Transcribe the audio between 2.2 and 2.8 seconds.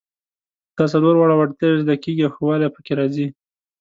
او ښه والی